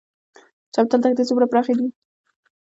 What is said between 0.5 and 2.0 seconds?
چمتال دښتې څومره پراخې دي؟